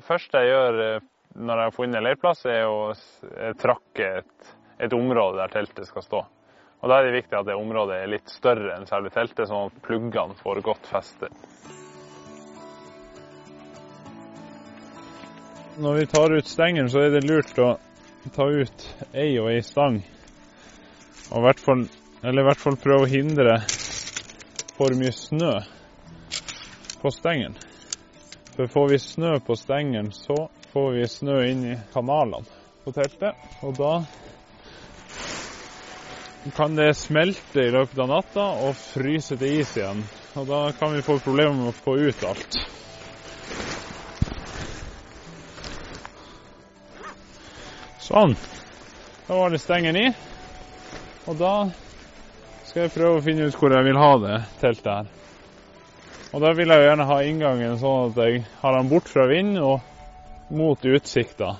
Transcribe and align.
Det 0.00 0.06
første 0.08 0.40
jeg 0.40 0.48
gjør 0.48 0.78
eh, 0.80 1.02
når 1.44 1.58
jeg 1.60 1.68
har 1.68 1.74
funnet 1.76 2.04
leirplass, 2.06 2.38
er 2.48 2.62
å 2.64 2.76
eh, 2.94 3.50
trakke 3.60 4.06
et, 4.22 4.52
et 4.80 4.94
område 4.96 5.36
der 5.36 5.52
teltet 5.52 5.90
skal 5.90 6.06
stå. 6.06 6.20
Og 6.80 6.88
Da 6.88 6.96
er 6.96 7.04
det 7.04 7.18
viktig 7.18 7.36
at 7.36 7.44
det 7.50 7.56
området 7.60 7.98
er 7.98 8.08
litt 8.08 8.32
større 8.32 8.78
enn 8.78 8.88
selve 8.88 9.12
teltet, 9.12 9.50
sånn 9.50 9.68
at 9.68 9.76
pluggene 9.84 10.38
får 10.40 10.62
godt 10.64 10.88
feste. 10.88 11.28
Når 15.84 16.00
vi 16.00 16.08
tar 16.16 16.32
ut 16.32 16.48
stengen, 16.48 16.88
så 16.88 17.04
er 17.04 17.12
det 17.18 17.26
lurt 17.28 17.60
å 17.60 17.74
ta 18.32 18.48
ut 18.48 18.90
ei 19.12 19.34
og 19.36 19.52
ei 19.52 19.60
stang. 19.60 20.00
Og 21.28 21.44
hvert 21.44 21.60
fall, 21.60 21.84
eller 22.24 22.40
i 22.40 22.48
hvert 22.48 22.64
fall 22.64 22.80
prøve 22.80 23.04
å 23.04 23.12
hindre 23.18 23.60
for 24.78 24.96
mye 24.96 25.12
snø 25.12 25.58
på 27.04 27.12
stengen. 27.20 27.60
For 28.60 28.66
får 28.66 28.88
vi 28.88 28.98
snø 28.98 29.38
på 29.40 29.54
stengen, 29.56 30.12
så 30.12 30.48
får 30.72 30.90
vi 30.92 31.06
snø 31.08 31.36
inn 31.48 31.62
i 31.64 31.76
kanalene 31.94 32.44
på 32.84 32.92
teltet. 32.92 33.38
Og 33.64 33.72
da 33.78 33.92
kan 36.58 36.74
det 36.76 36.90
smelte 36.98 37.62
i 37.62 37.70
løpet 37.72 38.02
av 38.04 38.10
natta 38.10 38.44
og 38.66 38.76
fryse 38.76 39.38
til 39.40 39.62
is 39.62 39.70
igjen. 39.78 40.02
Og 40.36 40.44
da 40.50 40.58
kan 40.76 40.92
vi 40.92 41.00
få 41.06 41.16
problemer 41.24 41.56
med 41.56 41.70
å 41.70 41.78
få 41.78 41.94
ut 42.04 42.24
alt. 42.28 42.58
Sånn. 48.10 48.36
Da 49.24 49.38
var 49.40 49.56
det 49.56 49.62
stengen 49.64 49.96
i. 50.02 50.04
Og 51.32 51.40
da 51.40 51.54
skal 52.68 52.84
jeg 52.84 52.92
prøve 52.98 53.22
å 53.22 53.24
finne 53.24 53.48
ut 53.48 53.56
hvor 53.56 53.72
jeg 53.72 53.88
vil 53.88 54.02
ha 54.04 54.12
det 54.26 54.36
teltet 54.60 54.92
her. 54.98 55.10
Og 56.30 56.38
da 56.44 56.52
vil 56.54 56.70
jeg 56.70 56.78
jo 56.78 56.86
gjerne 56.86 57.08
ha 57.08 57.16
inngangen 57.26 57.78
sånn 57.80 58.12
at 58.12 58.18
jeg 58.22 58.44
har 58.60 58.76
den 58.76 58.90
bort 58.90 59.08
fra 59.10 59.24
vind 59.26 59.56
og 59.58 59.80
mot 60.54 60.84
utsikta 60.86 61.56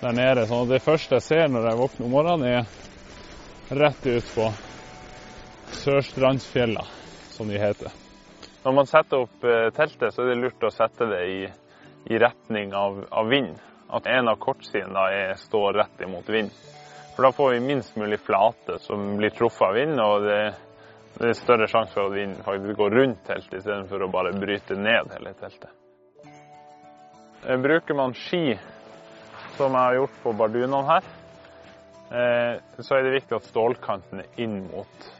der 0.00 0.14
nede. 0.16 0.46
Sånn 0.48 0.64
at 0.64 0.72
det 0.72 0.84
første 0.84 1.18
jeg 1.18 1.26
ser 1.26 1.50
når 1.52 1.68
jeg 1.68 1.80
våkner 1.82 2.06
om 2.06 2.14
morgenen, 2.16 2.46
er 2.48 3.76
rett 3.76 4.06
ut 4.08 4.30
på 4.32 4.46
Sørstrandsfjella, 5.76 6.86
som 7.34 7.52
de 7.52 7.60
heter. 7.60 7.92
Når 8.64 8.76
man 8.78 8.88
setter 8.88 9.26
opp 9.26 9.44
eh, 9.44 9.68
teltet, 9.76 10.14
så 10.14 10.24
er 10.24 10.32
det 10.32 10.38
lurt 10.40 10.64
å 10.64 10.72
sette 10.72 11.08
det 11.10 11.20
i, 11.28 11.42
i 12.08 12.20
retning 12.20 12.72
av, 12.72 13.02
av 13.12 13.28
vind. 13.28 13.52
At 13.92 14.08
en 14.08 14.32
av 14.32 14.40
kortsidene 14.40 15.36
står 15.40 15.76
rett 15.82 16.00
imot 16.04 16.32
vind. 16.32 16.48
For 17.12 17.28
da 17.28 17.32
får 17.36 17.52
vi 17.54 17.60
minst 17.66 17.96
mulig 18.00 18.22
flate 18.24 18.78
som 18.84 19.18
blir 19.20 19.36
truffet 19.36 19.68
av 19.68 19.76
vind, 19.76 20.00
og 20.00 20.24
det, 20.24 20.40
det 21.18 21.30
er 21.30 21.38
større 21.38 21.66
sjanse 21.70 21.94
for 21.94 22.08
at 22.10 22.14
vinden 22.14 22.44
faktisk 22.46 22.78
går 22.78 22.96
rundt 23.00 23.22
teltet 23.26 23.60
istedenfor 23.60 24.04
å 24.04 24.10
bare 24.12 24.34
bryte 24.38 24.76
ned 24.78 25.14
hele 25.16 25.32
teltet. 25.40 25.70
Eh, 27.46 27.56
bruker 27.56 27.94
man 27.94 28.14
ski, 28.14 28.58
som 29.56 29.74
jeg 29.74 29.80
har 29.80 29.98
gjort 29.98 30.20
på 30.22 30.34
bardunene 30.38 30.82
her, 30.90 31.08
eh, 32.10 32.54
så 32.78 32.98
er 32.98 33.06
det 33.06 33.16
viktig 33.16 33.38
at 33.38 33.48
stålkanten 33.50 34.22
er 34.22 34.40
inn 34.44 34.60
mot, 34.68 35.10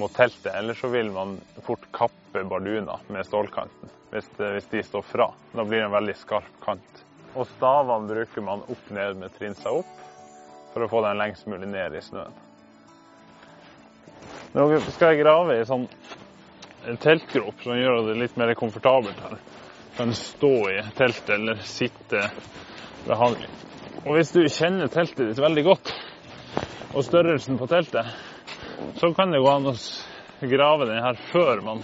mot 0.00 0.12
teltet. 0.16 0.52
Ellers 0.54 0.80
så 0.80 0.92
vil 0.92 1.12
man 1.12 1.38
fort 1.64 1.88
kappe 1.92 2.44
barduna 2.48 2.98
med 3.08 3.26
stålkanten 3.28 3.92
hvis, 4.12 4.28
hvis 4.36 4.70
de 4.72 4.82
står 4.84 5.08
fra. 5.08 5.30
Da 5.52 5.64
blir 5.64 5.80
det 5.80 5.88
en 5.88 5.96
veldig 5.96 6.16
skarp 6.20 6.60
kant. 6.64 7.04
Og 7.32 7.46
stavene 7.54 8.10
bruker 8.10 8.44
man 8.44 8.64
opp 8.68 8.90
ned 8.92 9.16
med 9.20 9.32
trinsa 9.38 9.72
opp 9.72 10.00
for 10.72 10.84
å 10.84 10.88
få 10.92 11.04
den 11.06 11.20
lengst 11.20 11.48
mulig 11.48 11.68
ned 11.72 11.96
i 11.96 12.04
snøen. 12.04 12.34
Nå 14.52 14.66
skal 14.92 15.14
jeg 15.14 15.22
grave 15.22 15.54
i 15.56 15.64
sånn 15.64 15.86
teltgrop 17.00 17.62
som 17.64 17.78
gjør 17.78 18.02
det 18.10 18.18
litt 18.20 18.34
mer 18.36 18.52
komfortabelt 18.58 19.20
her. 19.24 19.38
Kan 19.96 20.12
stå 20.16 20.52
i 20.68 20.82
teltet 20.96 21.30
eller 21.38 21.62
sitte 21.64 22.26
behagelig. 23.06 23.48
Og 24.02 24.18
hvis 24.18 24.34
du 24.34 24.42
kjenner 24.44 24.92
teltet 24.92 25.30
ditt 25.30 25.40
veldig 25.40 25.64
godt, 25.70 25.92
og 26.92 27.06
størrelsen 27.06 27.56
på 27.56 27.68
teltet, 27.70 28.12
så 29.00 29.12
kan 29.16 29.32
det 29.32 29.40
gå 29.40 29.48
an 29.48 29.72
å 29.72 29.74
grave 30.52 30.90
den 30.90 31.00
her 31.00 31.16
før 31.30 31.64
man 31.64 31.80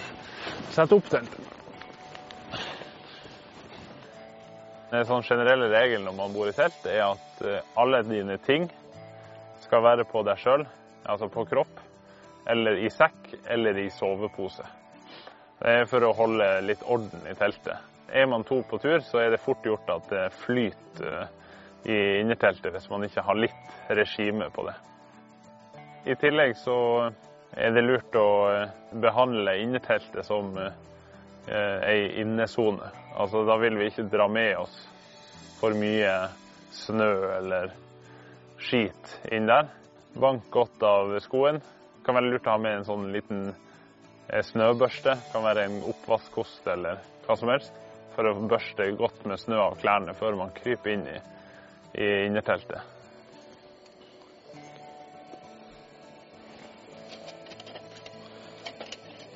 setter 0.69 0.99
opp 0.99 1.09
teltet. 1.09 1.55
Den 4.93 5.09
sånn 5.09 5.25
generelle 5.25 5.73
regelen 5.73 6.05
når 6.09 6.21
man 6.21 6.37
bor 6.37 6.53
i 6.53 6.57
telt, 6.57 6.85
er 6.85 7.07
at 7.07 7.45
eh, 7.45 7.65
alle 7.81 8.05
dine 8.09 8.37
ting 8.45 8.69
skal 9.65 9.85
være 9.85 10.05
på 10.09 10.21
deg 10.25 10.41
sjøl, 10.41 10.65
altså 11.09 11.29
på 11.33 11.45
kropp, 11.49 11.88
eller 12.47 12.79
i 12.85 12.91
sekk 12.91 13.35
eller 13.47 13.79
i 13.79 13.89
sovepose. 13.91 14.67
Det 15.59 15.75
er 15.81 15.89
for 15.91 16.05
å 16.07 16.15
holde 16.15 16.47
litt 16.67 16.85
orden 16.87 17.27
i 17.27 17.35
teltet. 17.39 17.79
Er 18.09 18.29
man 18.31 18.45
to 18.47 18.63
på 18.65 18.79
tur, 18.81 19.01
så 19.05 19.21
er 19.21 19.33
det 19.35 19.43
fort 19.43 19.67
gjort 19.67 19.91
at 19.93 20.11
det 20.13 20.27
flyter 20.39 21.09
eh, 21.09 21.33
i 21.89 21.99
innerteltet 22.21 22.73
hvis 22.75 22.89
man 22.91 23.05
ikke 23.05 23.25
har 23.27 23.39
litt 23.39 23.91
regime 23.99 24.49
på 24.55 24.65
det. 24.69 24.77
I 26.09 26.17
tillegg 26.21 26.55
så 26.57 26.79
er 27.53 27.75
det 27.75 27.85
lurt 27.85 28.17
å 28.17 28.29
eh, 28.53 28.77
behandle 28.93 29.59
innerteltet 29.63 30.27
som 30.27 30.55
ei 31.49 32.21
innesone. 32.21 32.91
Altså, 33.17 33.41
da 33.49 33.55
vil 33.57 33.79
vi 33.81 33.87
ikke 33.89 34.03
dra 34.13 34.27
med 34.29 34.51
oss 34.61 34.75
for 35.57 35.73
mye 35.73 36.13
snø 36.77 37.13
eller 37.39 37.73
skit 38.61 39.19
inn 39.33 39.49
der. 39.49 39.71
Bank 40.19 40.49
godt 40.53 40.83
av 40.87 41.17
skoen. 41.25 41.61
Kan 42.09 42.17
være 42.17 42.31
lurt 42.33 42.47
å 42.49 42.55
ha 42.55 42.61
med 42.65 42.73
en 42.73 42.87
sånn 42.87 43.03
liten 43.13 43.41
snøbørste. 44.33 45.13
Kan 45.29 45.43
være 45.45 45.67
en 45.69 45.83
oppvaskkost 45.91 46.65
eller 46.73 47.03
hva 47.27 47.35
som 47.37 47.51
helst. 47.53 47.75
For 48.15 48.25
å 48.25 48.47
børste 48.49 48.87
godt 48.97 49.27
med 49.29 49.37
snø 49.43 49.59
av 49.61 49.77
klærne 49.83 50.15
før 50.17 50.39
man 50.39 50.55
kryper 50.57 50.95
inn 50.95 51.03
i, 51.05 51.19
i 52.01 52.07
innerteltet. 52.31 52.81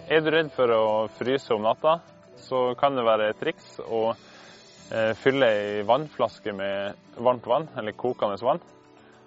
Er 0.09 0.25
du 0.25 0.33
redd 0.33 0.49
for 0.57 0.73
å 0.73 0.83
fryse 1.19 1.53
om 1.53 1.69
natta, 1.69 1.99
så 2.41 2.63
kan 2.81 2.97
det 2.97 3.05
være 3.05 3.29
et 3.35 3.41
triks 3.45 3.69
å 3.85 4.01
eh, 4.15 5.13
fylle 5.21 5.53
ei 5.61 5.85
vannflaske 5.93 6.57
med 6.57 7.21
varmt 7.21 7.53
vann, 7.53 7.69
eller 7.77 8.01
kokende 8.01 8.41
vann, 8.41 8.65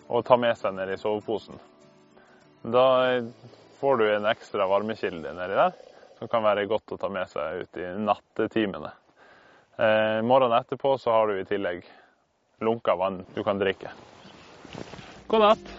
og 0.10 0.26
ta 0.26 0.42
med 0.42 0.58
seg 0.58 0.74
ned 0.82 0.98
i 0.98 1.02
soveposen. 1.06 1.62
Da 2.66 3.22
får 3.80 3.98
du 3.98 4.16
en 4.16 4.26
ekstra 4.26 4.66
varmekilde 4.68 5.34
nedi 5.38 5.54
der, 5.54 5.74
som 6.18 6.30
kan 6.32 6.42
være 6.42 6.66
godt 6.66 6.96
å 6.96 6.98
ta 6.98 7.10
med 7.14 7.30
seg 7.30 7.62
ut 7.62 7.78
i 7.78 7.92
nattetimene. 8.02 8.90
Eh, 9.78 10.22
morgenen 10.26 10.58
etterpå 10.58 10.96
så 10.98 11.14
har 11.14 11.30
du 11.30 11.38
i 11.38 11.46
tillegg 11.46 11.86
lunka 12.66 12.96
vann 12.98 13.22
du 13.36 13.44
kan 13.46 13.62
drikke. 13.62 13.92
God 15.28 15.46
natt. 15.46 15.74